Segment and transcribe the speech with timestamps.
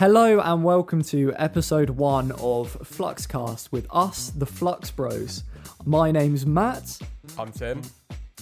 [0.00, 5.44] Hello and welcome to episode one of Fluxcast with us, the Flux Bros.
[5.84, 6.98] My name's Matt,
[7.36, 7.82] I'm Tim.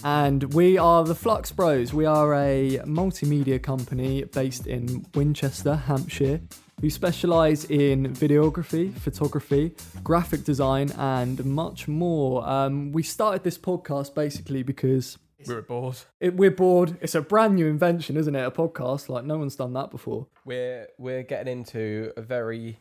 [0.05, 1.93] and we are the Flux Bros.
[1.93, 6.39] We are a multimedia company based in Winchester, Hampshire,
[6.79, 12.47] who specialise in videography, photography, graphic design, and much more.
[12.47, 15.17] Um, we started this podcast basically because
[15.47, 15.95] We were bored.
[16.19, 16.97] it, we're bored.
[17.01, 18.45] It's a brand new invention, isn't it?
[18.45, 20.27] A podcast like no one's done that before.
[20.45, 22.79] We're we're getting into a very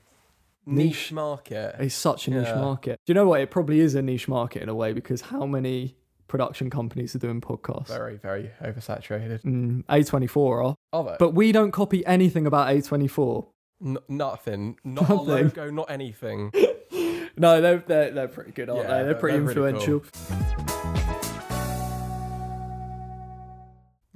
[0.67, 0.87] Niche.
[0.87, 1.77] niche, market.
[1.79, 2.61] It's such a niche Yeah.
[2.61, 2.99] market.
[3.07, 3.41] Do you know what?
[3.41, 7.19] It probably is a niche market in a way because how many production companies are
[7.21, 7.89] doing podcasts?
[7.89, 9.43] Very very oversaturated.
[9.43, 10.75] Mm, A24 are.
[10.93, 11.17] Are they?
[11.19, 13.47] But we don't copy anything about A24.
[13.85, 14.77] N- nothing.
[14.85, 15.27] Not a Nothing.
[15.27, 15.71] logo.
[15.71, 16.53] Not anything.
[17.41, 19.05] No, they're, they're, they're pretty good, aren't Yeah, they?
[19.05, 20.78] They're pretty they're really influential.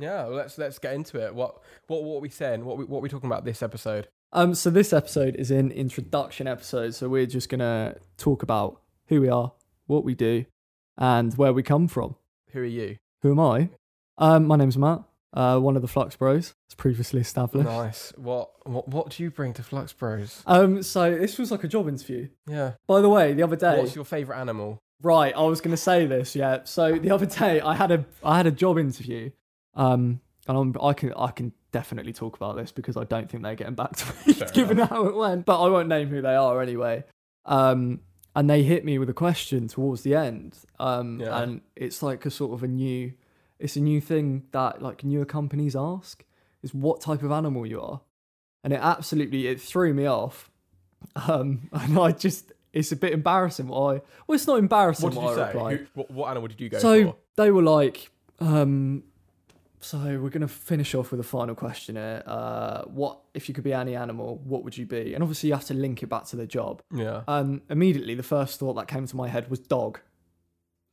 [0.02, 0.24] Yeah.
[0.24, 1.34] Well, let's let's get into it.
[1.34, 2.64] What what what are we saying?
[2.64, 4.08] What we, what are we talking about this episode?
[4.32, 6.94] Um, so this episode is an introduction episode.
[6.94, 9.52] So we're just going to talk about who we are,
[9.86, 10.46] what we do,
[10.96, 12.16] and where we come from.
[12.52, 12.96] Who are you?
[13.20, 13.68] Who am I?
[14.16, 15.02] Um, my name's Matt,
[15.34, 17.68] uh, one of the Flux Bros, as previously established.
[17.68, 18.12] Nice.
[18.16, 20.42] What what what do you bring to Flux Bros?
[20.46, 22.28] Um, so this was like a job interview.
[22.48, 22.72] Yeah.
[22.86, 24.78] By the way, the other day, What's your favorite animal?
[25.02, 25.34] right?
[25.36, 26.34] I was going to say this.
[26.34, 26.60] Yeah.
[26.64, 29.30] So the other day, I had a I had a job interview.
[29.74, 33.42] Um, and I'm, I can I can definitely talk about this because I don't think
[33.42, 35.46] they're getting back to me, given how it went.
[35.46, 37.04] But I won't name who they are anyway.
[37.46, 38.00] Um,
[38.34, 40.58] and they hit me with a question towards the end.
[40.78, 41.42] Um, Yeah.
[41.42, 43.12] and it's like a sort of a new,
[43.58, 46.24] it's a new thing that like newer companies ask
[46.62, 48.00] is what type of animal you are,
[48.64, 50.50] and it absolutely it threw me off.
[51.16, 55.22] Um, and I just it's a bit embarrassing I well it's not embarrassing What did
[55.36, 55.76] you I say?
[55.78, 57.16] Who, what, what animal did you go So for?
[57.36, 58.10] they were like,
[58.40, 59.02] um,
[59.82, 62.22] so we're gonna finish off with a final question here.
[62.24, 64.40] Uh, what if you could be any animal?
[64.44, 65.12] What would you be?
[65.14, 66.82] And obviously you have to link it back to the job.
[66.94, 67.22] Yeah.
[67.28, 70.00] Um, immediately the first thought that came to my head was dog.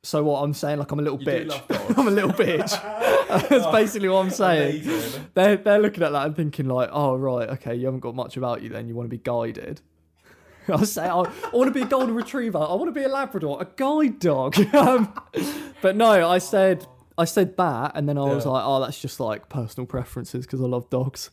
[0.03, 1.47] So what I'm saying, like I'm a little You do bitch.
[1.49, 1.93] love dogs.
[1.97, 2.71] I'm a little bitch.
[3.49, 4.81] That's basically what I'm saying.
[4.83, 5.27] Amazing.
[5.35, 8.37] They're they're looking at that and thinking like, oh right, okay, you haven't got much
[8.37, 8.87] about you then.
[8.87, 9.81] You want to be guided.
[10.69, 12.57] I say I, I want to be a golden retriever.
[12.57, 14.57] I want to be a Labrador, a guide dog.
[14.73, 15.13] um,
[15.81, 16.85] but no, I said
[17.19, 18.51] I said bat, and then I was Yeah.
[18.51, 21.29] like, oh, that's just like personal preferences because I love dogs.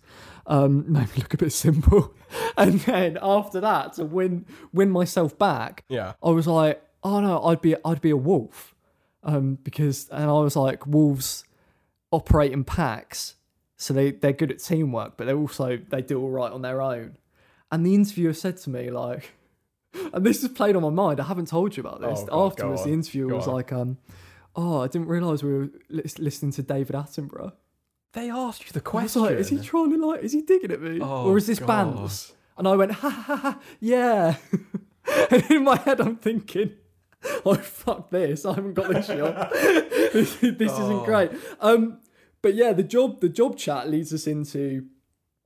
[0.47, 2.13] Um, made me look a bit simple.
[2.59, 6.15] And then after that, to win win myself back, Yeah.
[6.23, 8.75] I was like, oh no, I'd be I'd be a wolf,
[9.23, 11.45] um, because and I was like, wolves
[12.13, 13.35] operate in packs,
[13.77, 16.81] so they they're good at teamwork, but they're also they do all right on their
[16.83, 17.17] own.
[17.71, 19.33] And the interviewer said to me like,
[20.13, 21.21] and this has played on my mind.
[21.21, 22.21] I haven't told you about this.
[22.21, 23.55] Oh, God, go Afterwards, the on, interviewer go was on.
[23.55, 23.99] like, um,
[24.57, 27.53] oh, I didn't realize we were lis- listening to David Attenborough.
[28.15, 29.23] They asked you the I was question.
[29.23, 31.59] like, is he trying to like, is he digging at me, Oh, or is this
[31.59, 31.67] God.
[31.97, 32.33] bands?
[32.57, 34.37] And I went, ha ha ha, yeah.
[35.31, 36.73] and in my head, I'm thinking,
[37.45, 39.51] oh fuck this, I haven't got this job.
[39.53, 41.05] this this isn't Oh.
[41.05, 41.31] great.
[41.61, 41.99] Um,
[42.41, 44.87] but yeah, the job, the job chat leads us into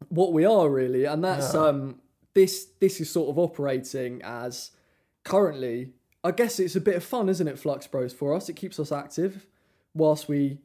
[0.09, 2.01] what we are really, and that's um,
[2.35, 4.71] this this is sort of operating as
[5.25, 5.93] currently.
[6.23, 8.13] I guess it's a bit of fun, isn't it, Flux Bros?
[8.13, 9.47] For us, it keeps us active
[9.95, 10.59] whilst we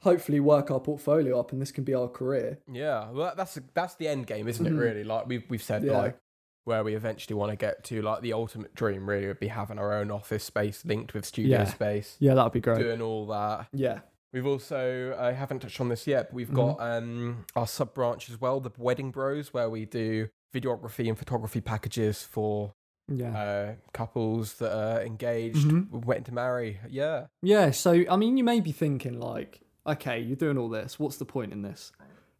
[0.00, 2.58] hopefully work our portfolio up, and this can be our career.
[2.70, 4.72] Yeah, well, that's that's the end game, isn't it?
[4.72, 4.78] Mhm.
[4.80, 5.98] Really, like we've we've said, Yeah.
[5.98, 6.18] like
[6.64, 8.02] where we eventually want to get to.
[8.02, 11.58] Like the ultimate dream, really, would be having our own office space linked with studio
[11.60, 11.64] Yeah.
[11.64, 12.78] space, Yeah, that'd be great.
[12.78, 13.68] doing all that.
[13.72, 14.00] Yeah.
[14.32, 16.56] We've also I haven't touched on this yet, but we've Mm-hmm.
[16.56, 21.16] got um our sub branch as well, the Wedding Bros, where we do videography and
[21.18, 22.74] photography packages for
[23.08, 23.42] Yeah.
[23.42, 26.04] uh couples that are engaged, Mhm.
[26.04, 26.78] waiting to marry.
[26.88, 30.98] Yeah, Yeah, so I mean, you may be thinking like, okay, you're doing all this.
[30.98, 31.92] What's the point in this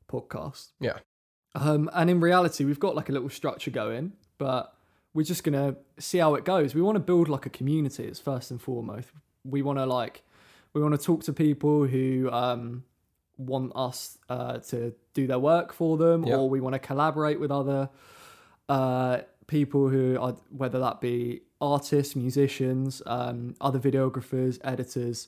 [0.08, 0.72] podcast?
[0.80, 0.98] Yeah.
[1.54, 4.74] Um, and in reality, we've got like a little structure going, but
[5.14, 6.74] we're just gonna see how it goes.
[6.74, 8.04] We want to build like a community.
[8.04, 9.08] It's first and foremost.
[9.44, 10.22] We want to like,
[10.74, 12.84] we want to talk to people who um
[13.38, 16.36] want us uh, to do their work for them, Yeah.
[16.36, 17.88] or we want to collaborate with other
[18.68, 25.26] uh, people who are whether that be artists, musicians, um, other videographers, editors,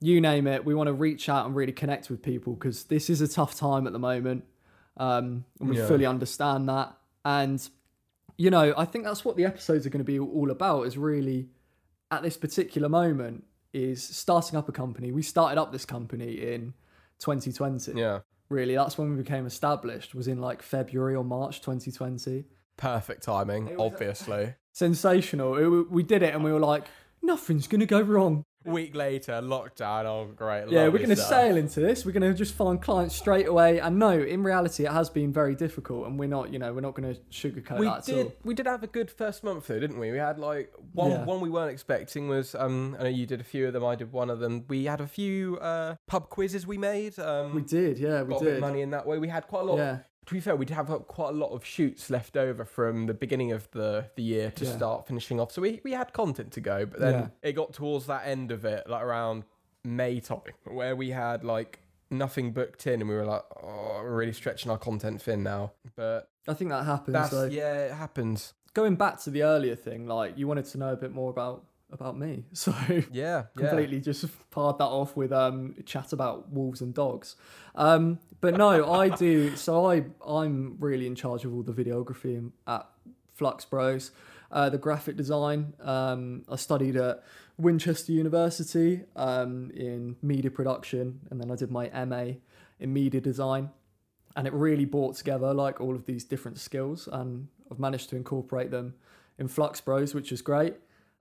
[0.00, 0.64] you name it.
[0.64, 3.56] We want to reach out and really connect with people because this is a tough
[3.56, 4.44] time at the moment,
[4.98, 5.88] um, and we Yeah.
[5.88, 6.96] fully understand that.
[7.24, 7.68] And
[8.36, 10.82] you know, I think that's what the episodes are going to be all about.
[10.86, 11.48] Is really
[12.10, 15.10] at this particular moment is starting up a company.
[15.10, 16.74] We started up this company in
[17.18, 17.92] 2020.
[17.98, 18.20] yeah,
[18.50, 20.14] Really, that's when we became established.
[20.14, 22.44] Was in like February or March 2020
[22.76, 24.54] perfect timing, obviously.
[24.72, 25.56] sensational.
[25.56, 26.84] It- we did it and we were like,
[27.22, 28.44] nothing's gonna go wrong.
[28.66, 30.06] Week later, lockdown.
[30.06, 30.70] Oh, great.
[30.70, 32.06] Yeah, we're going to sail into this.
[32.06, 33.78] We're going to just find clients straight away.
[33.78, 36.80] And no, in reality, it has been very difficult, and we're not, you know, we're
[36.80, 38.26] not going to sugarcoat We that at did.
[38.28, 38.32] all.
[38.42, 40.12] We did have a good first month though, didn't we?
[40.12, 41.10] We had like one.
[41.10, 41.24] Yeah.
[41.26, 42.54] One we weren't expecting was.
[42.54, 43.84] Um, I know you did a few of them.
[43.84, 44.64] I did one of them.
[44.66, 47.18] We had a few uh, pub quizzes we made.
[47.18, 48.60] Um, We did, yeah, we got a bit of did.
[48.62, 49.18] money in that way.
[49.18, 49.76] We had quite a lot.
[49.76, 53.06] Yeah, To be fair, we'd have uh, quite a lot of shoots left over from
[53.06, 54.76] the beginning of the, the year to Yeah.
[54.76, 55.52] start finishing off.
[55.52, 57.28] So we, we had content to go, but then Yeah.
[57.42, 59.44] it got towards that end of it, like around
[59.84, 61.80] May time, where we had like
[62.10, 65.72] nothing booked in and we were like, oh, we're really stretching our content thin now.
[65.94, 67.30] But I think that happens.
[67.30, 68.54] So yeah, it happens.
[68.72, 71.64] going back to the earlier thing, like you wanted to know a bit more about
[71.92, 73.42] about me, so Yeah, yeah.
[73.56, 77.36] completely just pared that off with um chat about wolves and dogs.
[77.76, 79.56] Um, but no, I do.
[79.56, 82.86] So I I'm really in charge of all the videography at
[83.32, 84.10] Flux Bros,
[84.52, 85.72] uh, the graphic design.
[85.80, 87.24] Um, I studied at
[87.56, 92.34] Winchester University um, in media production, and then I did my MA
[92.78, 93.70] in media design.
[94.36, 98.16] And it really brought together like all of these different skills, and I've managed to
[98.16, 98.92] incorporate them
[99.38, 100.74] in Flux Bros, which is great.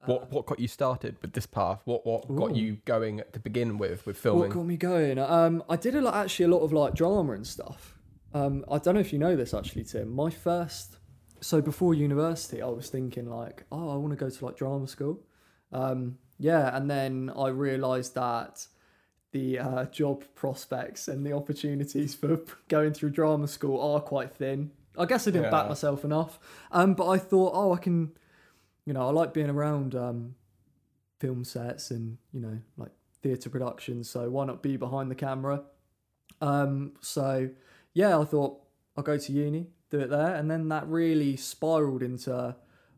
[0.05, 1.81] What what got you started with this path?
[1.85, 4.41] What what got you going to begin with with filming?
[4.41, 5.19] What got me going?
[5.19, 7.97] Um, I did a lot, actually a lot of like drama and stuff.
[8.33, 10.13] Um, I don't know if you know this actually, Tim.
[10.13, 10.97] My first,
[11.41, 14.87] so before university, I was thinking like, oh, I want to go to like drama
[14.87, 15.19] school.
[15.71, 18.67] Um, yeah, and then I realised that
[19.31, 22.39] the uh, job prospects and the opportunities for
[22.69, 24.71] going through drama school are quite thin.
[24.97, 26.39] I guess I didn't back myself enough.
[26.71, 28.11] Um, but I thought, oh, I can,
[28.85, 30.35] you know, I like being around um,
[31.19, 32.91] film sets and you know, like
[33.21, 34.09] theatre productions.
[34.09, 35.63] So why not be behind the camera?
[36.41, 37.49] Um, so
[37.93, 38.59] yeah, I thought
[38.97, 42.55] I'll go to uni, do it there, and then that really spiraled into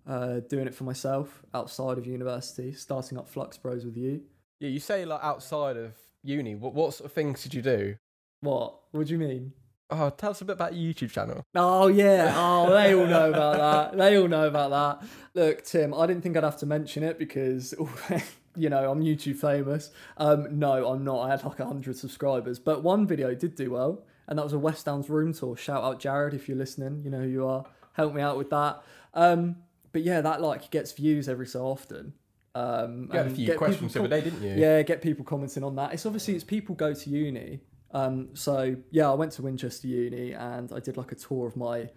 [0.07, 4.21] uh, doing it for myself outside of university, starting up Flux Bros with you.
[4.59, 5.93] Yeah, you say like outside of
[6.23, 6.55] uni.
[6.55, 7.95] What what sort of things did you do?
[8.41, 8.75] What?
[8.91, 9.53] What do you mean?
[9.89, 11.45] Oh, tell us a bit about your YouTube channel.
[11.53, 12.33] Oh yeah.
[12.35, 13.97] Oh, they all know about that.
[13.97, 14.71] They all know about
[15.01, 15.07] that.
[15.35, 17.73] Look, Tim, I didn't think I'd have to mention it because
[18.55, 19.91] you know I'm YouTube famous.
[20.17, 21.21] Um, no, I'm not.
[21.21, 24.59] I had like hundred subscribers, but one video did do well, and that was a
[24.59, 25.55] West Downs room tour.
[25.55, 27.01] Shout out Jared if you're listening.
[27.03, 27.65] You know who you are.
[27.93, 28.81] Help me out with that.
[29.13, 29.57] Um,
[29.91, 32.13] but yeah, that like gets views every so often.
[32.55, 34.55] Um, You had a few questions the other day, didn't you?
[34.55, 35.93] yeah, get people commenting on that.
[35.93, 37.59] It's obviously it's people go to uni.
[37.95, 41.55] Um, so yeah, I went to Winchester Uni and I did like a tour of
[41.55, 41.89] my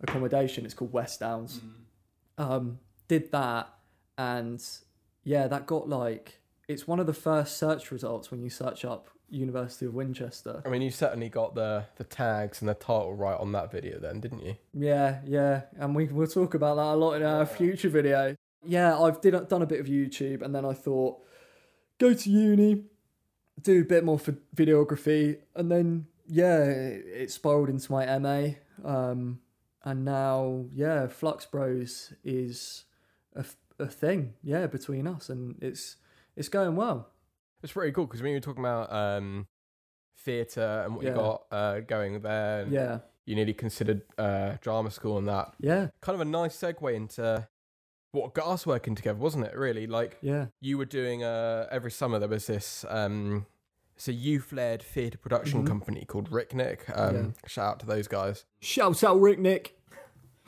[0.00, 0.64] accommodation.
[0.64, 1.60] It's called West Downs.
[2.38, 2.78] Um,
[3.08, 3.74] did that
[4.16, 4.64] and
[5.24, 9.08] yeah, that got like it's one of the first search results when you search up
[9.28, 10.62] University of Winchester.
[10.64, 13.98] I mean, you certainly got the the tags and the title right on that video,
[13.98, 14.56] then, didn't you?
[14.72, 18.36] Yeah, yeah, and we we'll talk about that a lot in our future video.
[18.64, 21.18] Yeah, I've did done a bit of YouTube, and then I thought
[21.98, 22.84] go to uni,
[23.60, 28.48] do a bit more for videography, and then yeah, it, it spiraled into my MA,
[28.84, 29.40] um,
[29.84, 32.84] and now yeah, Flux Bros is
[33.34, 33.44] a,
[33.78, 35.96] a thing, yeah, between us, and it's
[36.36, 37.08] it's going well.
[37.62, 39.46] It's pretty cool because when you were talking about um,
[40.18, 41.10] theatre and what Yeah.
[41.10, 45.54] you got uh, going there, and Yeah, you nearly considered uh, drama school and that.
[45.60, 47.46] yeah, Kind of a nice segue into
[48.12, 49.56] what got us working together, wasn't it?
[49.56, 52.18] Really, like yeah, you were doing uh, every summer.
[52.18, 52.84] There was this.
[52.88, 53.46] Um,
[53.96, 55.66] it's a youth-led theatre production Mhm.
[55.66, 56.84] company called Rick Nick.
[56.94, 58.44] Um, Shout out to those guys.
[58.60, 59.76] Shout out Rick Nick.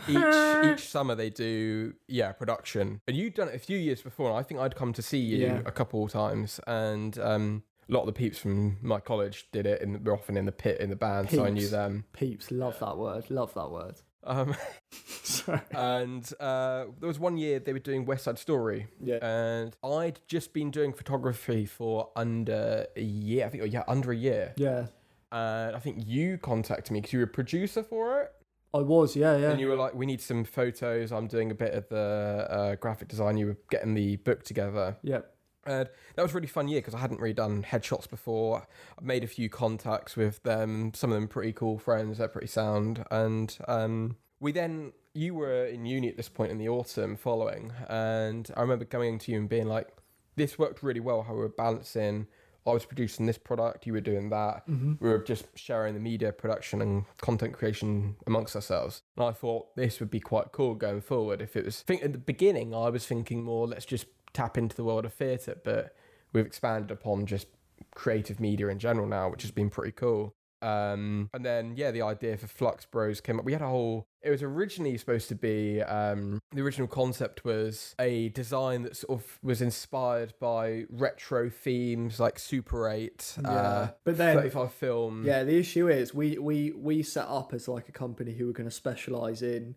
[0.09, 0.17] each
[0.81, 4.37] each summer they do yeah production and you'd done it a few years before and
[4.37, 5.61] i think i'd come to see you Yeah.
[5.65, 9.67] a couple of times and um a lot of the peeps from my college did
[9.67, 12.51] it and we're often in the pit in the band so i knew them Peeps,
[12.51, 13.31] love that word.
[13.31, 13.95] Love that word.
[14.27, 14.55] Um
[15.23, 15.61] Sorry.
[15.73, 19.19] and uh there was one year they were doing west side story Yeah.
[19.23, 24.13] and i'd just been doing photography for under a year i think oh yeah under
[24.13, 24.87] a year Yeah.
[25.33, 28.33] and i think you contacted me because you were a producer for it
[28.77, 29.51] I was, yeah, yeah.
[29.53, 31.13] And you were like, we need some photos.
[31.13, 33.37] I'm doing a bit of the uh, graphic design.
[33.37, 34.97] You were getting the book together.
[35.05, 35.33] Yep.
[35.67, 38.67] And that was a really fun year because I hadn't really done headshots before.
[38.99, 40.93] I made a few contacts with them.
[40.95, 42.19] Some of them pretty cool friends.
[42.19, 43.05] They're pretty sound.
[43.11, 47.73] And um, we then, you were in uni at this point in the autumn following.
[47.89, 49.89] And I remember coming to you and being like,
[50.37, 52.27] this worked really well how we were balancing.
[52.67, 54.95] I was producing this product, you were doing that Mm-hmm.
[54.99, 59.03] we were just sharing the media production and content creation amongst ourselves.
[59.19, 61.43] And I thought this would be quite cool going forward.
[61.43, 64.59] If it was, I think at the beginning, I was thinking more, let's just tap
[64.59, 65.95] into the world of theatre, but
[66.33, 67.47] we've expanded upon just
[67.95, 70.35] creative media in general now, which has been pretty cool.
[70.63, 73.45] Um, and then yeah, the idea for Flux Bros came up.
[73.45, 74.07] We had a whole.
[74.23, 79.21] It was originally supposed to be um, the original concept was a design that sort
[79.21, 83.51] of was inspired by retro themes like Super Eight, Yeah.
[83.51, 85.25] uh, But then- thirty five film.
[85.27, 88.53] Yeah, the issue is we we we set up as like a company who were
[88.55, 89.75] going to specialize in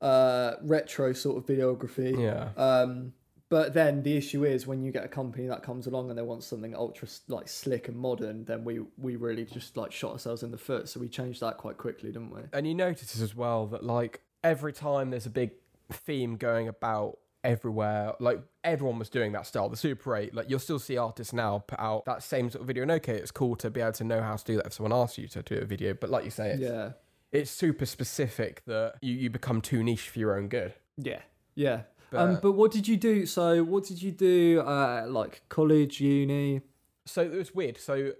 [0.00, 2.18] uh retro sort of videography.
[2.22, 2.50] yeah.
[2.56, 3.12] Um,
[3.48, 6.22] but then the issue is when you get a company that comes along and they
[6.22, 10.42] want something ultra like slick and modern, then we we really just like shot ourselves
[10.42, 10.88] in the foot.
[10.88, 12.42] So we changed that quite quickly, didn't we?
[12.52, 15.52] And you notice as well that like every time there's a big
[15.92, 20.58] theme going about everywhere, like everyone was doing that style, the Super 8, like you'll
[20.58, 22.82] still see artists now put out that same sort of video.
[22.82, 24.92] And okay, it's cool to be able to know how to do that if someone
[24.92, 26.90] asks you to do a video, but like you say, it's, Yeah,
[27.30, 30.74] it's super specific that you, you become too niche for your own good.
[30.96, 31.20] yeah,
[31.54, 31.82] yeah.
[32.10, 33.26] But, um, but what did you do?
[33.26, 34.60] So what did you do?
[34.66, 36.60] Uh, like college, uni?
[37.04, 37.78] so it was weird.
[37.78, 38.12] So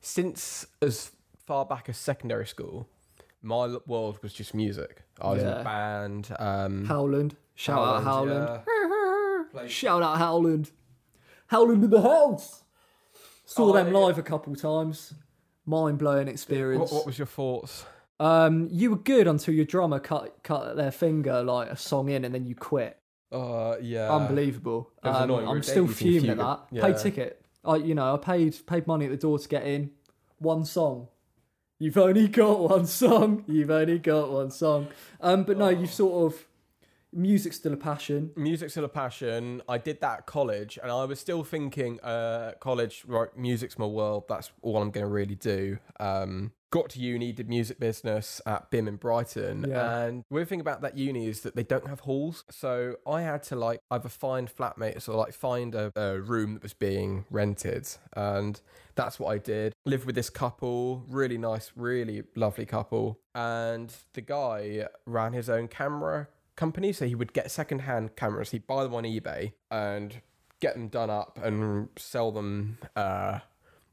[0.00, 1.12] since as
[1.46, 2.88] far back as secondary school,
[3.42, 5.02] my world was just music.
[5.20, 6.34] I was in a band.
[6.38, 7.36] Um, Howland.
[7.54, 8.60] Shout out Howland.
[9.54, 9.66] yeah.
[9.66, 10.70] Shout out Howland.
[11.48, 12.62] Howland in the house.
[13.44, 13.98] Saw Oh, them yeah.
[13.98, 15.12] live a couple times.
[15.66, 16.90] Mind blowing What, experience.
[16.90, 17.84] what was your thoughts?
[18.18, 22.24] Um, you were good until your drummer cut cut their finger like a song in,
[22.24, 22.98] and then you quit.
[23.32, 24.12] Uh, yeah.
[24.14, 24.90] Unbelievable.
[25.02, 25.30] Um.
[25.30, 26.60] I'm still fuming at that.
[26.70, 26.82] yeah.
[26.86, 27.44] Paid ticket.
[27.64, 29.90] I, you know, I paid paid money at the door to get in.
[30.38, 31.08] One song.
[31.78, 33.44] You've only got one song.
[33.48, 34.88] You've only got one song.
[35.20, 35.68] Um, but no, Oh.
[35.70, 36.46] you've sort of
[37.12, 38.30] music's still a passion.
[38.36, 39.62] Music's still a passion.
[39.68, 43.28] I did that at college, and I was still thinking, uh, college, right?
[43.36, 44.24] Music's my world.
[44.28, 45.78] That's all I'm going to really do.
[46.00, 49.98] Um, got to uni, did music business at BIMM in Brighton, Yeah.
[49.98, 52.44] and the weird thing about that uni is that they don't have halls.
[52.50, 56.62] So I had to like either find flatmates or like find a, a room that
[56.62, 58.60] was being rented, and
[58.94, 59.74] that's what I did.
[59.84, 65.68] Lived with this couple, really nice, really lovely couple, and the guy ran his own
[65.68, 68.50] camera company, so he would get secondhand cameras.
[68.50, 70.22] He'd buy them on eBay and
[70.60, 73.40] get them done up and sell them uh,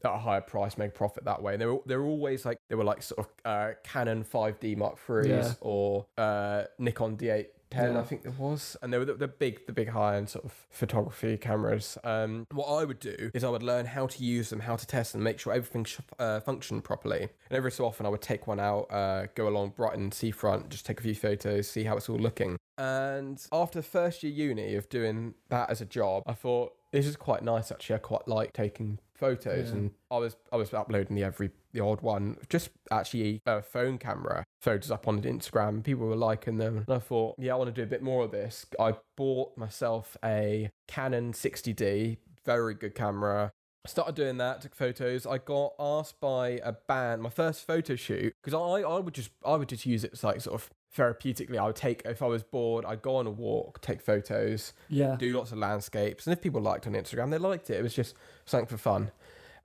[0.05, 1.53] at a higher price, make profit that way.
[1.53, 4.97] And they were they're always like they were like sort of uh, Canon 5D Mark
[5.09, 5.53] III's Yeah.
[5.61, 7.99] or uh, Nikon D810, Yeah.
[7.99, 10.45] I think there was, and they were the, the big the big high end sort
[10.45, 11.97] of photography cameras.
[12.03, 14.87] Um, what I would do is I would learn how to use them, how to
[14.87, 17.21] test them, make sure everything sh- uh, functioned properly.
[17.49, 20.85] And every so often I would take one out, uh, go along Brighton seafront, just
[20.85, 22.57] take a few photos, see how it's all looking.
[22.77, 27.05] And after the first year uni of doing that as a job, I thought this
[27.05, 27.97] is quite nice actually.
[27.97, 29.75] I quite like taking photos, Yeah.
[29.75, 33.97] and I was I was uploading the every the odd one, just actually a phone
[33.99, 35.83] camera photos up on Instagram.
[35.83, 38.23] People were liking them, and I thought, yeah, I want to do a bit more
[38.25, 38.65] of this.
[38.79, 43.51] I bought myself a Canon 60D, very good camera.
[43.87, 45.25] Started doing that, took photos.
[45.25, 49.29] I got asked by a band, my first photo shoot, because I, I would just
[49.45, 51.57] I would just use it as like sort of therapeutically.
[51.57, 55.15] I would take if I was bored, I'd go on a walk, take photos, Yeah.
[55.17, 57.75] do lots of landscapes, and if people liked on Instagram, they liked it.
[57.79, 58.15] It was just
[58.45, 59.11] something for fun,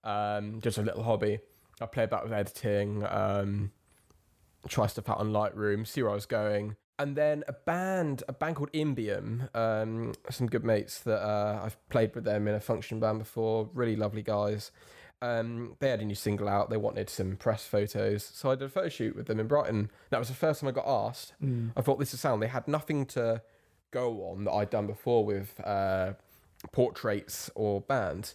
[0.04, 1.38] um, just a little hobby.
[1.80, 3.72] I play about with editing, um,
[4.68, 8.32] try stuff out on Lightroom, see where I was going, and then a band, a
[8.32, 12.60] band called Imbium, um, some good mates that uh, I've played with them in a
[12.60, 13.68] function band before.
[13.74, 14.70] Really lovely guys.
[15.24, 16.68] Um, they had a new single out.
[16.70, 19.90] They wanted some press photos, so I did a photo shoot with them in Brighton.
[20.10, 21.32] That was the first time I got asked.
[21.42, 21.70] Mm.
[21.76, 22.42] I thought this is sound.
[22.42, 23.40] They had nothing to
[23.90, 26.12] go on that I'd done before with uh,
[26.72, 28.34] portraits or bands,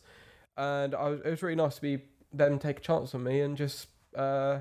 [0.57, 1.99] and I was, it was really nice to be
[2.33, 4.59] them take a chance on me and just uh,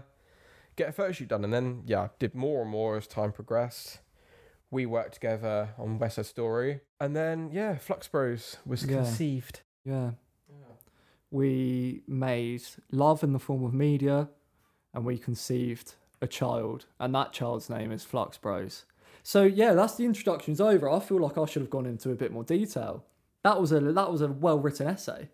[0.77, 1.45] get a photo shoot done.
[1.45, 4.01] And then yeah, did more and more as time progressed.
[4.71, 8.97] We worked together on West Side Story, and then yeah, Flux Bros was Yeah.
[8.97, 9.61] conceived.
[9.85, 10.11] Yeah.
[11.31, 14.29] We made love in the form of media,
[14.95, 18.85] and we conceived a child, and that child's name is Flux Bros.
[19.23, 20.89] So yeah, that's the introduction's over.
[20.91, 23.05] I feel like I should have gone into a bit more detail.
[23.45, 25.29] That was a that was a well written essay.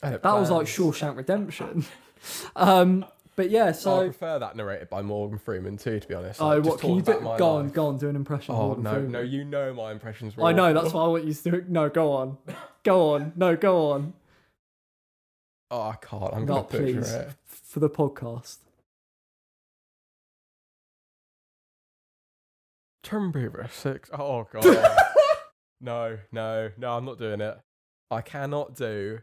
[0.00, 0.70] That was like plans.
[0.70, 1.84] Shawshank Redemption.
[2.56, 3.04] um,
[3.36, 6.40] but yeah, so I prefer that narrated by Morgan Freeman too, to be honest.
[6.40, 7.20] oh, Like, what can you do?
[7.38, 8.54] Go on, go on, do an impression.
[8.54, 9.12] of Oh Morgan no, Freeman.
[9.12, 10.36] no, you know my impressions.
[10.36, 10.70] Were I know.
[10.70, 10.82] awful.
[10.82, 11.68] That's why I want you to do it.
[11.68, 12.38] No, go on,
[12.82, 13.32] go on.
[13.36, 14.14] No, go on.
[15.70, 16.32] Oh, I can't.
[16.34, 17.12] I'm No, gonna please.
[17.12, 17.28] it.
[17.46, 18.58] For the podcast.
[23.02, 24.10] Tomb Raider six.
[24.12, 24.64] Oh god.
[25.80, 26.90] no, no, no.
[26.96, 27.58] I'm not doing it.
[28.10, 29.20] I cannot do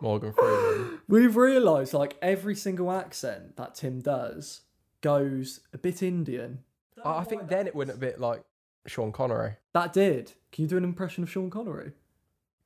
[0.00, 1.00] Morgan Freeman.
[1.08, 4.62] We've realised like every single accent that Tim does
[5.00, 6.60] goes a bit Indian.
[7.04, 8.42] I I think then it went a bit like
[8.86, 9.56] Sean Connery.
[9.74, 10.32] That did.
[10.52, 11.92] Can you do an impression of Sean Connery?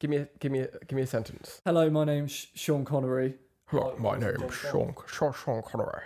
[0.05, 1.63] Give me, a, give me, a, give me a sentence.
[1.65, 3.37] Hello, my name's Sean Connery.
[3.69, 6.03] Hello, my name's Sean, Sean, Sean Connery.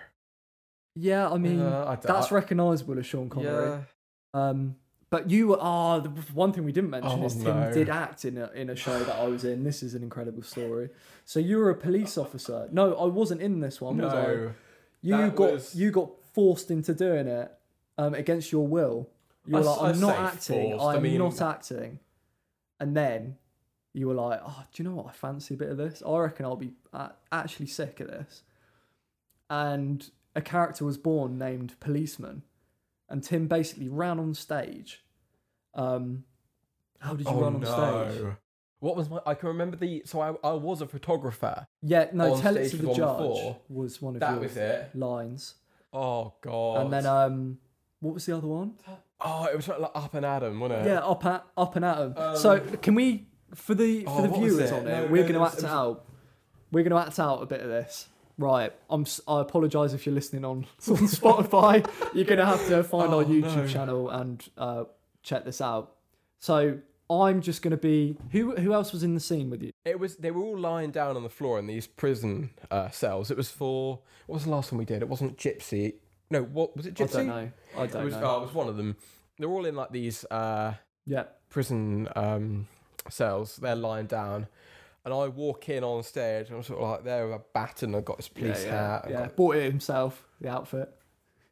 [0.95, 3.71] Yeah, I mean Uh, I that's recognisable as Sean Connery.
[3.71, 3.81] Yeah.
[4.35, 4.76] Um,
[5.11, 7.73] but you are the one thing we didn't mention Oh, is Tim no.
[7.73, 9.64] did act in a in a show that I was in.
[9.64, 10.90] This is an incredible story.
[11.25, 12.69] So you were a police officer.
[12.71, 13.97] No, I wasn't in this one.
[13.99, 14.23] Was I?
[14.26, 14.52] No.
[15.02, 17.50] You got was- you got forced into doing it
[17.97, 19.09] um, against your will.
[19.45, 20.71] You were I like, I I'm not acting.
[20.78, 21.99] forced, I'm mean- not acting.
[22.78, 23.38] And then
[23.95, 25.07] you were like, oh, do you know what?
[25.07, 26.02] I fancy a bit of this.
[26.07, 26.73] I reckon I'll be
[27.33, 28.42] actually sick of this.
[29.50, 32.42] And a character was born named Policeman,
[33.09, 35.02] and Tim basically ran on stage.
[35.75, 36.25] Um,
[37.00, 38.25] how did you Oh, run on stage?
[38.80, 39.21] What was my?
[39.26, 40.02] I can remember the.
[40.04, 41.66] So I, I was a photographer.
[41.83, 43.59] Yeah, no, tell it to the judge before.
[43.68, 44.90] was one of That your was it.
[44.95, 45.54] lines.
[45.92, 46.83] Oh god.
[46.83, 47.59] And then um,
[48.00, 48.75] what was the other one?
[49.21, 50.90] oh, it was like up and Adam, wasn't it?
[50.90, 52.14] Yeah, up at up and at 'em.
[52.16, 55.28] Um, so can we, for the for oh, the viewers on it, No, we're no,
[55.28, 56.05] going to act it it was- out.
[56.71, 58.09] We're going to act out a bit of this.
[58.37, 58.73] Right.
[58.90, 59.07] I'm.
[59.26, 61.88] I apologise if you're listening on, on Spotify.
[62.14, 63.67] you're going to have to find our Oh, YouTube no.
[63.67, 64.85] channel and uh,
[65.23, 65.95] check this out.
[66.40, 66.78] So
[67.11, 68.17] I'm just going to be.
[68.33, 69.71] Who who else was in the scene with you?
[69.87, 70.17] It was.
[70.17, 73.31] They were all lying down on the floor in these prison uh, cells.
[73.31, 74.00] It was for.
[74.26, 75.00] What was the last one we did?
[75.02, 75.95] It wasn't Gypsy.
[76.31, 76.43] No.
[76.43, 76.95] What was it?
[76.95, 77.14] Gypsy.
[77.14, 77.50] I don't know.
[77.78, 78.14] I don't it was.
[78.14, 78.23] know.
[78.25, 78.97] Oh, it was one of them.
[79.38, 80.75] They're all in like these uh,
[81.07, 81.25] yeah.
[81.49, 82.69] prison um,
[83.09, 83.57] cells.
[83.57, 84.47] They're lying down.
[85.05, 87.83] And I walk in on stage, and I'm sort of like there with a bat,
[87.83, 89.00] and I've got this police yeah, hat.
[89.05, 89.07] yeah.
[89.07, 89.21] I've yeah.
[89.28, 90.25] got- Bought it himself.
[90.40, 90.93] The outfit.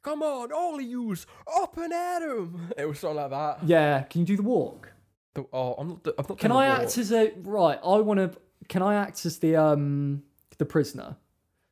[0.03, 1.27] Come on, all of yous,
[1.61, 2.71] up and at 'em.
[2.79, 3.59] It was something like that.
[3.67, 4.03] Yeah.
[4.03, 4.93] Can you do the walk?
[5.35, 6.07] The- oh, I'm not.
[6.19, 6.39] I'm not.
[6.39, 7.79] Can I act as a right?
[7.85, 8.31] I want to.
[8.69, 10.23] Can I act as the um
[10.59, 11.17] the prisoner?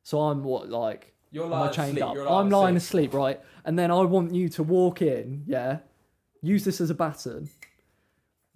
[0.03, 2.15] So I'm what like You're am I lying chained asleep, up?
[2.15, 3.09] you're I'm lying asleep.
[3.09, 3.41] asleep, right?
[3.63, 5.79] And then I want you to walk in, yeah.
[6.41, 7.49] Use this as a baton.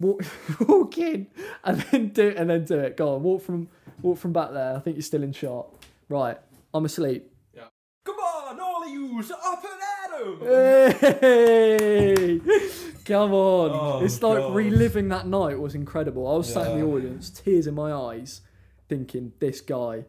[0.00, 0.24] Walk,
[0.68, 1.26] walk in,
[1.62, 2.96] and then do and then do it.
[2.96, 3.68] Go on, walk from
[4.02, 4.74] walk from back there.
[4.76, 5.68] I think you're still in shot.
[6.08, 6.38] Right,
[6.72, 7.30] I'm asleep.
[7.54, 7.64] Yeah.
[8.04, 11.20] Come on, all of yous, up and at 'em.
[11.20, 12.40] Hey,
[13.04, 13.70] come on!
[13.72, 14.54] Oh, it's like God.
[14.54, 16.26] reliving that night was incredible.
[16.26, 16.92] I was sat in the Yeah.
[16.92, 18.40] audience, tears in my eyes,
[18.88, 20.06] thinking, "This guy,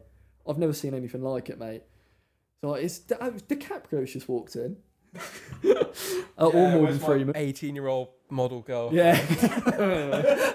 [0.48, 1.82] I've never seen anything like it, mate."
[2.62, 4.76] So it's uh, DiCaprio's just walked in,
[5.64, 5.84] uh,
[6.38, 7.36] or Morgan Freeman.
[7.36, 8.90] 18 year old model girl.
[8.92, 9.18] Yeah.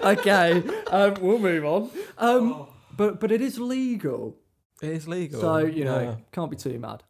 [0.04, 0.62] okay.
[0.90, 1.90] Um, we'll move on.
[2.18, 2.68] Um, Oh.
[2.96, 4.36] but but it is legal,
[4.82, 5.40] It is legal.
[5.40, 6.14] so you know Yeah.
[6.32, 7.02] can't be too mad.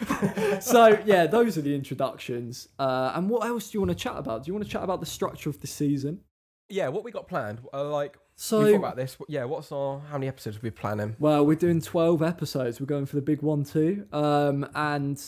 [0.60, 2.68] so yeah, those are the introductions.
[2.78, 4.44] Uh, and what else do you want to chat about?
[4.44, 6.20] Do you want to chat about the structure of the season?
[6.68, 7.60] Yeah, what we got planned?
[7.72, 9.16] Uh, like, we So thought about this.
[9.28, 9.98] Yeah, what's our.
[10.00, 11.16] How many episodes are we planning?
[11.18, 12.80] Well, we're doing 12 episodes.
[12.80, 14.06] We're going for the big one, too.
[14.12, 15.20] Um, and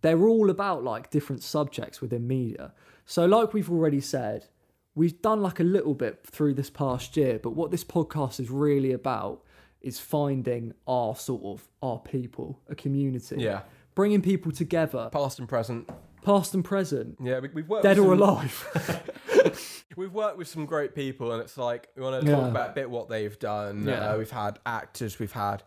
[0.00, 2.72] they're all about like different subjects within media.
[3.04, 4.46] So, like we've already said,
[4.94, 8.50] we've done like a little bit through this past year, but what this podcast is
[8.50, 9.42] really about
[9.80, 13.36] is finding our sort of our people, a community.
[13.38, 13.60] Yeah.
[13.94, 15.88] Bringing people together, Past and present.
[16.22, 19.04] past and present, Yeah, we, we've worked dead with or some- alive.
[19.96, 22.36] We've worked with some great people, and it's like we want to Yeah.
[22.36, 23.84] talk about a bit what they've done.
[23.86, 24.12] Yeah.
[24.12, 25.62] Uh, we've had actors, we've had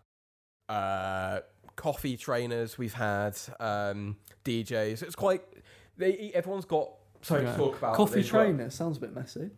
[0.70, 1.40] uh,
[1.82, 5.02] coffee trainers, we've had um, DJs.
[5.02, 5.42] It's quite.
[5.98, 6.92] They everyone's got
[7.24, 7.54] something Yeah.
[7.54, 7.96] to talk about.
[7.96, 9.50] Coffee They've got- trainer sounds a bit messy.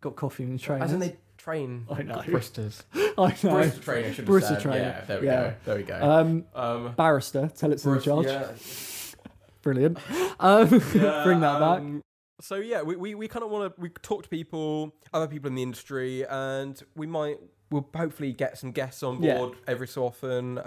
[0.00, 0.84] Got coffee in the trainer.
[0.84, 2.14] As in they train I know.
[2.16, 2.82] baristas.
[2.94, 3.26] I know.
[3.34, 4.60] Barista trainer should have said.
[4.60, 4.78] trainer.
[4.78, 5.42] Yeah, there we Yeah.
[5.42, 5.54] go.
[5.66, 6.00] There we go.
[6.02, 8.26] Um, um, barrister, tell it to the barista- judge.
[8.26, 9.32] yeah.
[9.62, 9.98] Brilliant.
[10.40, 10.68] Um,
[11.24, 11.80] bring that back.
[11.80, 12.02] Um,
[12.40, 15.48] So yeah, we, we, we kind of want to we talk to people, other people
[15.48, 17.36] in the industry, and we might
[17.70, 19.38] we'll hopefully get some guests on Yeah.
[19.38, 20.58] board every so often.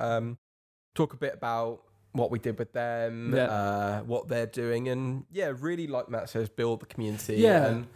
[0.95, 3.45] Talk a bit about what we did with them, Yeah.
[3.45, 7.35] uh, what they're doing, and yeah, really like Matt says, build the community.
[7.37, 7.67] Yeah.
[7.67, 7.87] and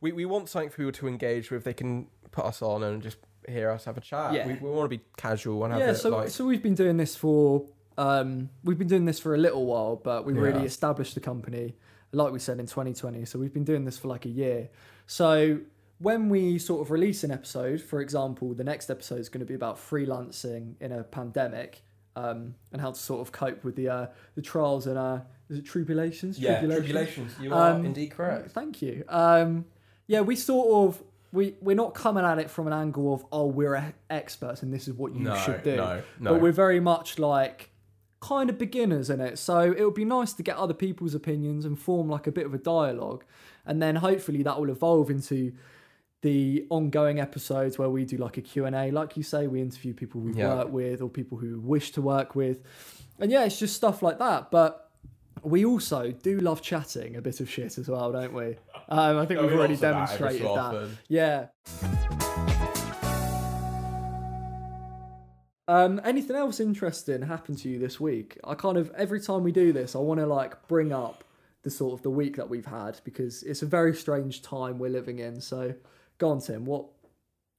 [0.00, 1.64] we, we want something for people to engage with.
[1.64, 4.34] They can put us on and just hear us have a chat.
[4.34, 4.46] Yeah.
[4.46, 6.74] We, we want to be casual and have Yeah, it so like so we've been
[6.74, 7.66] doing this for
[7.98, 11.74] um we've been doing this for a little while, but we really established the company
[12.12, 13.24] like we said in 2020.
[13.24, 14.68] So we've been doing this for like a year.
[15.06, 15.60] So
[15.98, 19.46] when we sort of release an episode, for example, the next episode is going to
[19.46, 21.82] be about freelancing in a pandemic.
[22.14, 25.58] Um, and how to sort of cope with the uh, the trials and uh, is
[25.58, 26.38] it tribulations?
[26.38, 27.32] yeah tribulations.
[27.40, 28.50] You are Um, indeed correct.
[28.50, 29.04] Thank you.
[29.08, 29.64] Um,
[30.06, 33.46] yeah, we sort of we we're not coming at it from an angle of oh
[33.46, 35.76] we're experts and this is what you No, should do.
[35.76, 36.32] no, no.
[36.32, 37.70] But we're very much like
[38.20, 39.38] kind of beginners in it.
[39.38, 42.44] So it would be nice to get other people's opinions and form like a bit
[42.44, 43.24] of a dialogue,
[43.64, 45.52] and then hopefully that will evolve into
[46.22, 50.20] the ongoing episodes where we do like a Q&A like you say we interview people
[50.20, 50.54] we've Yeah.
[50.54, 52.62] worked with or people who wish to work with.
[53.18, 54.50] And yeah it's just stuff like that.
[54.50, 54.88] But
[55.42, 58.56] we also do love chatting a bit of shit as well don't we?
[58.88, 60.88] Um, i think we've already of that demonstrated that.
[61.08, 61.46] yeah.
[65.68, 68.38] Um, anything else interesting happened to you this week?
[68.44, 71.24] I kind of every time we do this, I want to like bring up
[71.62, 74.90] the sort of the week that we've had because it's a very strange time we're
[74.90, 75.40] living in.
[75.40, 75.74] So,
[76.22, 76.64] go on, Tim.
[76.64, 76.86] What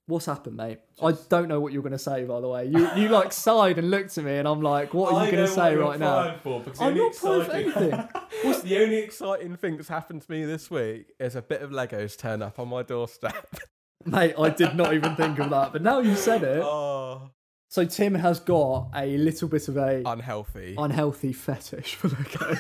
[0.07, 0.79] what's happened, mate?
[1.01, 2.23] I don't know what you're going to say.
[2.23, 5.13] By the way, you you like sighed and looked at me, and I'm like, what
[5.13, 6.35] are you going to say right now?
[6.79, 7.91] I'm not applying for anything.
[8.43, 11.71] What's the only exciting thing that's happened to me this week is a bit of
[11.71, 13.35] Legos turn up on my doorstep.
[14.05, 16.61] Mate, I did not even think of that, but now you said it.
[16.61, 17.29] oh,
[17.69, 20.75] So Tim has got a little bit of a unhealthy.
[20.77, 22.55] unhealthy fetish for Lego.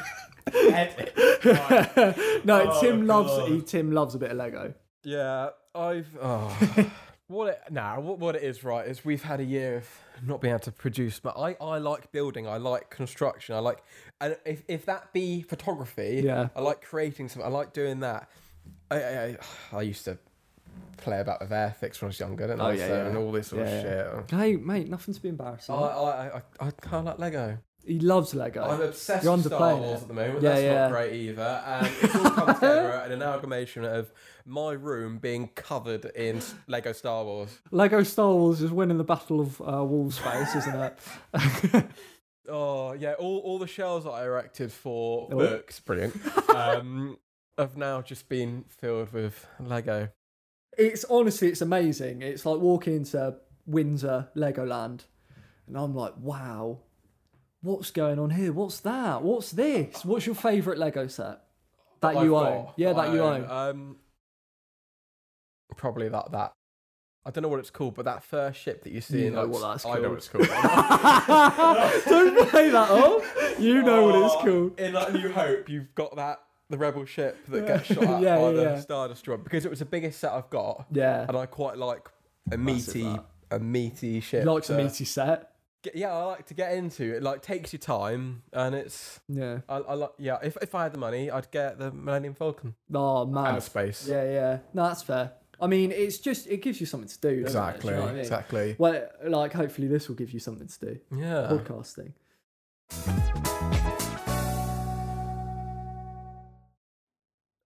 [2.45, 4.73] No, Oh, Tim loves he, Tim loves a bit of Lego.
[5.03, 6.07] Yeah, I've.
[6.21, 6.89] Oh.
[7.27, 7.99] what it now?
[7.99, 8.87] what, what it is, right?
[8.87, 9.89] Is we've had a year of
[10.25, 12.47] not being able to produce, but I, I like building.
[12.47, 13.55] I like construction.
[13.55, 13.79] I like,
[14.21, 16.49] and if if that be photography, Yeah.
[16.55, 17.45] I like creating something.
[17.49, 18.29] I like doing that.
[18.91, 19.37] I I, I,
[19.77, 20.17] I used to
[20.97, 22.73] play about with Airfix when I was younger, didn't Oh, I?
[22.73, 23.05] yeah, So, yeah.
[23.07, 23.73] And all this sort Yeah,
[24.13, 24.39] of shit.
[24.39, 25.69] Hey, mate, nothing to be embarrassed.
[25.69, 25.81] I, of.
[25.81, 27.57] I, I, I kind of like Lego.
[27.85, 28.63] He loves Lego.
[28.63, 30.01] I'm obsessed You're with Star Wars it.
[30.03, 30.41] at the moment.
[30.41, 30.81] Yeah, That's yeah.
[30.83, 31.63] not great either.
[31.65, 34.11] And it's all come together an amalgamation of
[34.45, 37.59] my room being covered in Lego Star Wars.
[37.71, 40.97] Lego Star Wars is winning the battle of uh, wall space, isn't it?
[42.49, 45.37] Oh yeah, all, all the shelves that I erected for Oh.
[45.37, 46.13] books, brilliant,
[46.49, 47.17] um,
[47.57, 50.09] have now just been filled with Lego.
[50.77, 52.21] it's honestly, it's amazing.
[52.21, 55.05] It's like walking into Windsor Legoland,
[55.67, 56.79] and I'm like, wow,
[57.63, 58.53] what's going on here?
[58.53, 59.23] What's that?
[59.23, 60.05] What's this?
[60.05, 61.39] What's your favourite Lego set
[62.01, 62.65] that you I've own?
[62.65, 63.49] got- Yeah, that you own.
[63.49, 63.95] Um,
[65.75, 66.51] probably that that.
[67.25, 69.33] I don't know what it's called, but that first ship that you see You in
[69.35, 70.45] know like, what that's I know what it's called.
[72.05, 73.21] Don't play that up.
[73.59, 74.79] You know what it's Oh, called.
[74.79, 78.35] In like New Hope, you've got that the rebel ship that gets shot at Yeah,
[78.37, 78.79] by yeah, the yeah.
[78.81, 81.25] Star Destroyer because it was the biggest set I've got, Yeah.
[81.27, 82.09] and I quite like
[82.51, 83.17] a meaty
[83.51, 84.43] a meaty ship.
[84.45, 85.52] Likes a to meaty set.
[85.93, 87.23] Yeah, I like to get into it.
[87.23, 89.59] Like takes your time, and it's Yeah.
[89.67, 90.37] I, I like yeah.
[90.43, 93.59] If if I had the money, I'd get the Millennium Falcon Oh man.
[93.61, 94.07] space.
[94.07, 94.57] Yeah, yeah.
[94.73, 95.31] No, that's fair.
[95.61, 97.43] I mean, it's just it gives you something to do.
[97.43, 97.69] doesn't it?
[97.69, 98.19] Exactly, you know I mean?
[98.19, 98.75] exactly.
[98.77, 100.99] Well, like hopefully this will give you something to do.
[101.15, 101.47] Yeah.
[101.51, 102.13] Podcasting.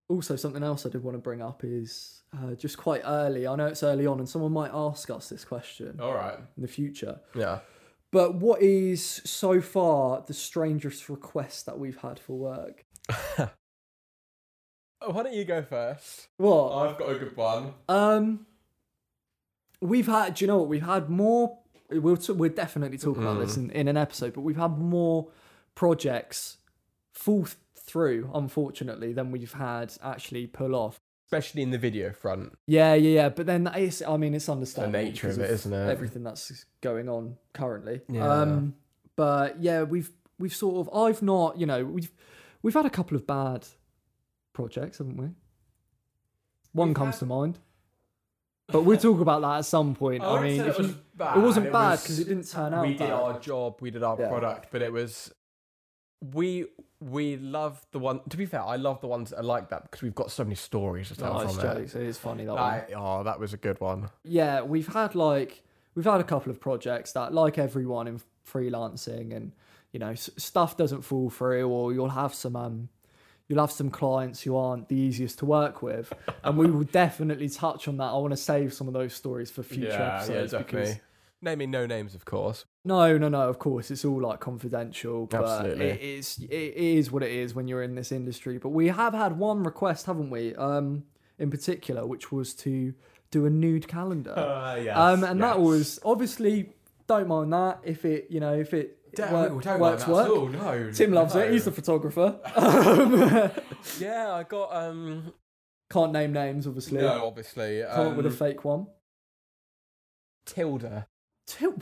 [0.09, 3.45] Also, something else I did want to bring up is uh, just quite early.
[3.45, 6.37] I know it's early on, and someone might ask us this question All right.
[6.55, 7.19] in the future.
[7.35, 7.59] Yeah.
[8.11, 12.85] But what is so far the strangest request that we've had for work?
[13.39, 13.49] Oh,
[15.11, 16.27] Why don't you go first?
[16.37, 16.71] What?
[16.73, 17.73] I've got a good one.
[17.89, 18.45] Um,
[19.81, 20.35] we've had.
[20.35, 20.69] Do you know what?
[20.69, 21.59] We've had more.
[21.89, 25.29] We'll t- we'll definitely talk about this in, in an episode, but we've had more
[25.73, 26.57] projects
[27.13, 30.99] fall th- through, unfortunately, than we've had actually pull off.
[31.27, 32.57] Especially in the video front.
[32.67, 33.29] Yeah, yeah, yeah.
[33.29, 34.01] But then that is.
[34.01, 34.97] I mean, it's understandable.
[34.97, 35.89] The nature of because it, isn't it?
[35.91, 37.99] Everything that's going on currently.
[38.07, 38.25] Yeah.
[38.31, 38.75] Um,
[39.17, 40.09] but yeah, we've
[40.39, 40.95] we've sort of.
[40.95, 41.57] I've not.
[41.57, 42.09] You know, we've
[42.61, 43.67] we've had a couple of bad
[44.53, 45.27] projects, haven't we?
[46.71, 47.59] One We've comes had- to mind.
[48.69, 50.21] But we'll talk about that at some point.
[50.23, 51.37] I, mean, if you, bad.
[51.37, 53.05] it wasn't bad was- because it didn't turn out we bad.
[53.05, 54.27] did our job, we did our Yeah.
[54.29, 55.31] product, but it was
[56.33, 56.65] we
[56.99, 58.21] we love the one.
[58.29, 60.43] To be fair, I love the ones that are like that because we've got so
[60.43, 61.73] many stories to tell Oh, it's from it.
[61.75, 61.95] jokes.
[61.95, 62.61] It is funny that one.
[62.63, 64.09] Like, oh, that was a good one.
[64.23, 65.61] Yeah, we've had like
[65.95, 69.51] we've had a couple of projects that, like everyone in freelancing, and
[69.91, 72.89] you know, s- stuff doesn't fall through, or you'll have some um,
[73.47, 76.11] you'll have some clients who aren't the easiest to work with,
[76.43, 78.05] and we will definitely touch on that.
[78.05, 80.95] I want to save some of those stories for future episodes because
[81.41, 82.65] Naming no names, of course.
[82.83, 83.47] no, no, no.
[83.47, 85.85] Of course, it's all like confidential, but Absolutely.
[85.85, 88.57] it is it is what it is when you're in this industry.
[88.57, 90.55] But we have had one request, haven't we?
[90.55, 91.03] Um,
[91.37, 92.93] in particular, which was to
[93.29, 94.31] do a nude calendar.
[94.31, 96.73] Uh, yes, Um, and that was obviously
[97.05, 100.51] don't mind that if it you know if it Don't, work- works work.
[100.51, 101.41] no, Tim loves no.
[101.41, 101.51] it.
[101.51, 102.39] He's the photographer.
[102.55, 103.51] Um,
[103.99, 104.33] yeah.
[104.33, 105.33] I got um.
[105.91, 107.01] can't name names, obviously.
[107.01, 107.83] No, obviously.
[107.93, 108.87] Come up with a um, fake one.
[110.45, 111.07] Tilda.
[111.47, 111.71] Til-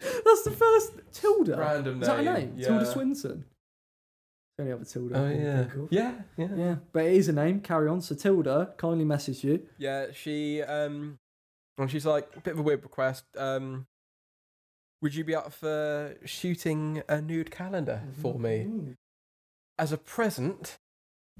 [0.00, 1.56] That's the first Tilda.
[1.56, 2.52] Random Is that a name, name?
[2.56, 2.66] yeah.
[2.68, 3.44] Tilda Swinton.
[4.58, 5.18] Any other Tilda?
[5.18, 5.58] Oh can yeah.
[5.64, 5.88] think of.
[5.90, 6.48] Yeah, yeah.
[6.56, 7.60] Yeah, but it is a name.
[7.60, 8.00] Carry on.
[8.00, 9.66] So Tilda kindly message you.
[9.78, 11.18] Yeah, she um
[11.78, 13.24] and she's like a bit of a weird request.
[13.36, 13.86] Um
[15.02, 18.94] would you be up for shooting a nude calendar for me
[19.78, 20.78] as a present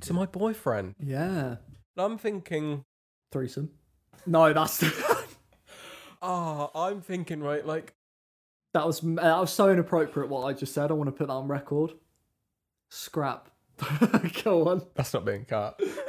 [0.01, 0.95] to my boyfriend?
[1.03, 1.57] Yeah.
[1.97, 2.85] And I'm thinking,
[3.33, 3.71] Threesome.
[4.27, 4.79] No, that's
[6.23, 7.95] ah, I'm thinking right, like
[8.75, 10.29] that was that was so inappropriate.
[10.29, 10.91] What I just said.
[10.91, 11.93] I want to put that on record.
[12.91, 13.51] Scrap.
[14.43, 14.83] Go on.
[14.95, 15.79] that's not being cut.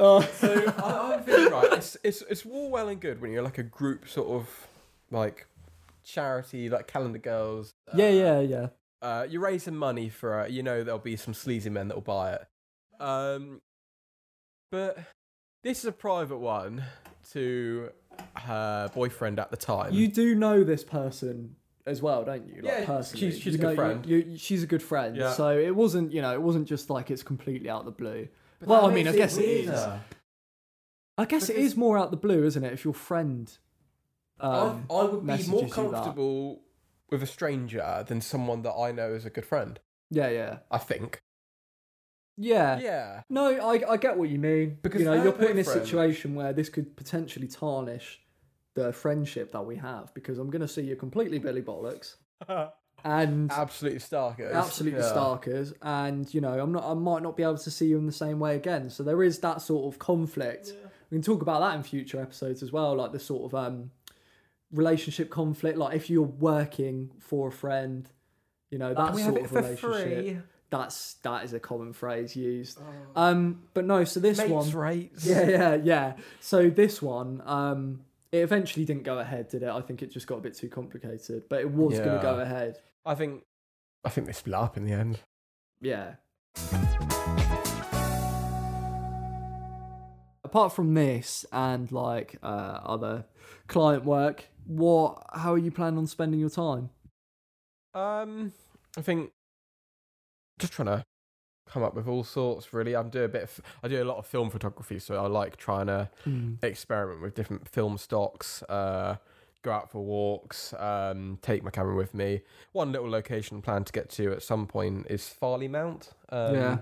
[0.00, 0.20] Oh.
[0.34, 3.58] So I, I'm thinking, right, it's, it's it's all well and good when you're like
[3.58, 4.68] a group sort of
[5.10, 5.46] like
[6.04, 7.74] charity, like Calendar Girls.
[7.94, 8.66] yeah, uh, yeah, yeah.
[9.00, 12.32] Uh, you're raising money for, uh, you know, there'll be some sleazy men that'll buy
[12.32, 12.46] it.
[13.00, 13.60] Um,
[14.72, 14.98] but
[15.62, 16.84] this is a private one
[17.32, 17.90] to
[18.34, 19.92] her boyfriend at the time.
[19.92, 22.62] You do know this person as well, don't you?
[22.62, 23.30] Like, Yeah, personally.
[23.30, 24.06] she's- she's You a good know- friend.
[24.06, 25.16] You, you, she's a good friend.
[25.16, 25.32] Yeah.
[25.32, 28.28] So it wasn't, you know, it wasn't just like it's completely out of the blue.
[28.60, 29.66] But well, I mean, I guess it is.
[29.68, 30.00] weirder.
[31.16, 32.72] I guess it Because- is more out the blue, isn't it?
[32.72, 33.50] If your friend,
[34.40, 36.62] um, I, I would be more comfortable
[37.10, 39.80] with a stranger than someone that I know as a good friend.
[40.10, 41.20] yeah, yeah, I think.
[42.38, 42.78] Yeah.
[42.78, 43.22] Yeah.
[43.28, 44.78] No, I, I get what you mean.
[44.82, 48.20] Because you know, you're put in a situation where this could potentially tarnish
[48.74, 52.14] the friendship that we have because I'm going to see you completely Billy Bollocks
[53.04, 54.54] and Absolutely starkers.
[54.54, 55.12] absolutely yeah.
[55.12, 58.06] starkers, and you know, I'm not, I might not be able to see you in
[58.06, 58.88] the same way again.
[58.90, 60.72] So there is that sort of conflict.
[61.10, 63.90] We can talk about that in future episodes as well, like the sort of um,
[64.72, 65.78] relationship conflict.
[65.78, 68.08] Like if you're working for a friend,
[68.70, 69.78] you know, that sort of relationship.
[69.80, 70.38] free?
[70.70, 72.78] That's that is a common phrase used.
[73.16, 75.24] Um, but no, so this Mates one, rates.
[75.26, 76.12] yeah, yeah, yeah.
[76.40, 78.00] So this one, um,
[78.32, 79.70] it eventually didn't go ahead, did it?
[79.70, 82.40] I think it just got a bit too complicated, but it was going to go
[82.40, 82.78] ahead.
[83.06, 83.44] I think
[84.04, 85.20] I think they split up in the end.
[85.80, 86.14] Yeah.
[90.44, 93.24] Apart from this and like uh, other
[93.66, 95.22] client work, what?
[95.32, 96.90] How are you planning on spending your time?
[97.94, 98.52] Um,
[98.96, 99.32] I think
[100.58, 101.04] just trying to
[101.68, 102.72] come up with all sorts.
[102.72, 103.42] Really, I'm doing a bit.
[103.44, 106.08] Of, I do a lot of film photography, so I like trying to
[106.62, 108.62] experiment with different film stocks.
[108.64, 109.16] Uh,
[109.62, 110.72] go out for walks.
[110.78, 112.42] Um, take my camera with me.
[112.72, 116.10] One little location I plan to get to at some point is Farley Mount.
[116.30, 116.78] Um, Yeah.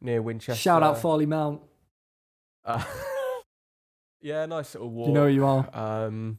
[0.00, 0.60] near Winchester.
[0.60, 1.62] Shout out Farley Mount.
[2.64, 2.84] Uh,
[4.20, 5.08] yeah, nice little walk.
[5.08, 5.68] You know who you are.
[5.72, 6.38] Um,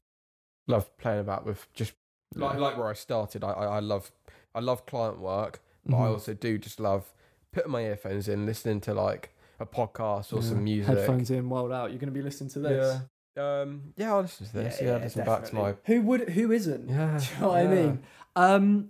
[0.67, 1.93] love playing about with just
[2.35, 3.43] like like where I started.
[3.43, 4.11] I, I I love
[4.55, 7.11] I love client work, but I also do just love
[7.51, 10.49] putting my earphones in, listening to like a podcast or Yeah.
[10.49, 10.97] some music.
[10.97, 11.91] Headphones in, world out.
[11.91, 12.99] You're going to be listening to this.
[13.37, 13.61] Yeah.
[13.61, 13.93] Um.
[13.97, 14.79] Yeah, I'll listen to this.
[14.81, 15.73] Yeah, listen back to my.
[15.85, 16.29] Who would?
[16.29, 16.89] Who isn't?
[16.89, 17.17] Yeah.
[17.19, 18.03] Do you know what I mean?
[18.35, 18.89] Um.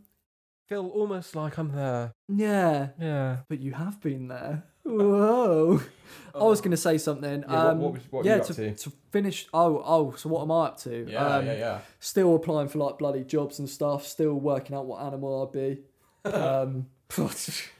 [0.69, 2.13] Feel almost like I'm there.
[2.29, 2.89] Yeah.
[2.99, 3.37] Yeah.
[3.49, 4.63] But you have been there.
[4.83, 5.81] Whoa.
[6.35, 7.43] I was going to say something.
[7.47, 7.51] Oh.
[7.53, 8.73] Yeah, what- um, what what were yeah, you up to, to?
[8.75, 9.47] to finish.
[9.53, 10.13] Oh, oh.
[10.17, 11.05] So what am I up to?
[11.09, 11.79] Yeah, Um, yeah.
[11.99, 14.05] Still applying for like bloody jobs and stuff.
[14.07, 15.81] Still working out what animal I'd be.
[16.25, 17.23] Um, do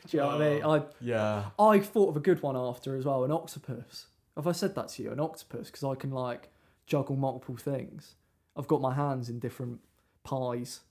[0.09, 0.63] you know what I mean?
[0.63, 1.45] I Yeah.
[1.57, 3.23] I thought of a good one after as well.
[3.23, 4.07] An octopus.
[4.35, 5.11] Have I said that to you?
[5.11, 6.49] An octopus because I can like
[6.85, 8.15] juggle multiple things.
[8.55, 9.79] I've got my hands in different
[10.23, 10.81] pies.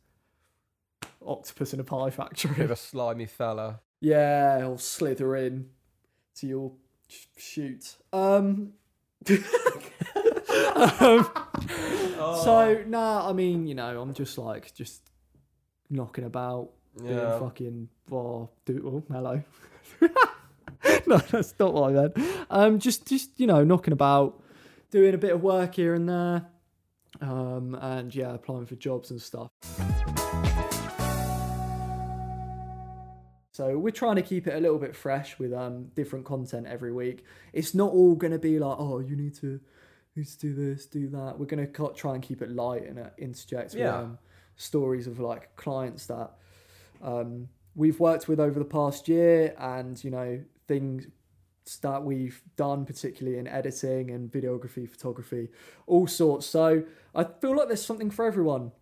[1.24, 2.48] Octopus in a pie factory.
[2.48, 2.64] Bit factory.
[2.64, 3.80] of a slimy fella.
[4.00, 5.70] Yeah, I'll slither in
[6.36, 6.72] to your
[7.06, 7.96] sh- shoot.
[8.12, 8.72] Um,
[10.74, 11.30] um,
[12.42, 15.02] So nah, I mean, you know, I'm just like just
[15.90, 16.70] knocking about,
[17.02, 17.38] Yeah.
[17.38, 19.42] fucking oh, do oh, hello.
[21.06, 22.18] no, that's not what I meant.
[22.50, 24.42] Um, just just you know, knocking about,
[24.90, 26.46] doing a bit of work here and there,
[27.20, 29.50] um, and yeah, applying for jobs and stuff.
[33.54, 36.92] So we're trying to keep it a little bit fresh with um different content every
[36.92, 37.24] week.
[37.52, 39.60] It's not all going to be like, oh, you need to
[40.16, 41.38] need to do this, do that.
[41.38, 43.84] We're going to try and keep it light and uh, interject Yeah.
[43.96, 44.18] with um,
[44.56, 46.32] stories of like clients that
[47.02, 51.06] um, we've worked with over the past year, and you know things
[51.80, 55.48] that we've done, particularly in editing and videography, photography,
[55.86, 56.46] all sorts.
[56.46, 56.82] So
[57.14, 58.72] I feel like there's something for everyone.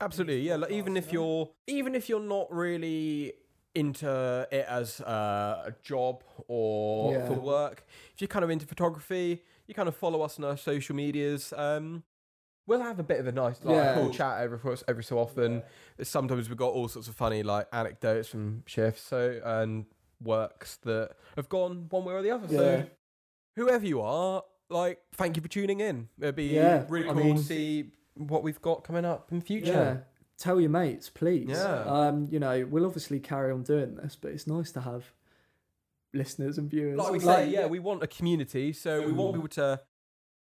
[0.00, 0.56] Absolutely, yeah.
[0.56, 3.34] Like even if you're even if you're not really
[3.74, 7.26] into it as uh, a job or Yeah.
[7.26, 10.56] for work, if you're kind of into photography, you kind of follow us on our
[10.56, 11.52] social medias.
[11.56, 12.02] Um,
[12.70, 13.94] we'll have a bit of a nice, like, Yeah.
[13.94, 15.62] cool chat every every so often.
[16.02, 19.86] Sometimes we've got all sorts of funny like anecdotes from shifts, so and
[20.22, 22.46] works that have gone one way or the other.
[22.48, 22.58] Yeah.
[22.58, 22.86] So
[23.56, 26.08] whoever you are, like, thank you for tuning in.
[26.20, 29.40] It'd be Yeah, really I cool mean- to see what we've got coming up in
[29.40, 29.72] future.
[29.72, 29.96] Yeah.
[30.38, 31.48] Tell your mates, please.
[31.48, 31.82] Yeah.
[31.84, 35.12] Um, you know, we'll obviously carry on doing this, but it's nice to have
[36.14, 36.96] listeners and viewers.
[36.98, 39.80] like we say, yeah, we want a community, so we want people to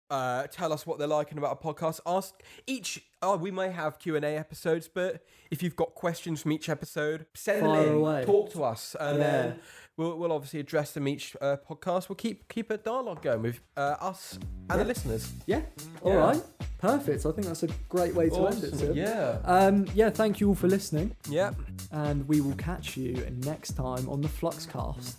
[0.09, 1.99] uh, tell us what they're liking about a podcast.
[2.05, 2.33] Ask
[2.67, 3.03] each.
[3.21, 6.69] Oh, we may have Q and A episodes, but if you've got questions from each
[6.69, 7.93] episode, send them in.
[7.95, 8.23] away.
[8.25, 9.23] Talk to us, and Yeah.
[9.31, 9.59] then
[9.97, 12.07] we'll, we'll obviously address them each uh, podcast.
[12.09, 14.37] We'll keep keep a dialogue going with uh, us
[14.69, 15.31] and the listeners.
[15.47, 15.61] Yeah.
[16.03, 16.17] All Yeah.
[16.19, 16.43] right.
[16.77, 17.25] Perfect.
[17.25, 18.75] I think that's a great way to end it.
[18.75, 18.95] Sim.
[18.95, 19.39] Yeah.
[19.43, 21.53] Um, yeah, thank you all for listening, Yeah.
[21.91, 23.13] and we will catch you
[23.43, 25.15] next time on the Fluxcast.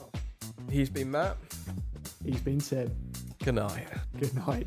[0.71, 1.37] He's been Matt.
[2.27, 2.93] He's been Seb.
[3.45, 3.87] Good night.
[4.19, 4.67] Good night.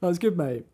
[0.00, 0.66] That was good, mate.